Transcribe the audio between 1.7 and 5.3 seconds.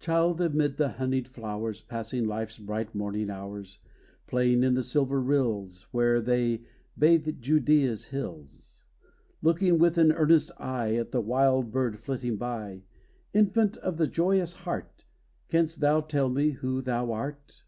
Passing life's bright morning hours Playing in the silver